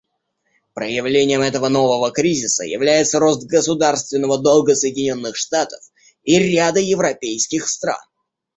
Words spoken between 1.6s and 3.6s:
нового кризиса является рост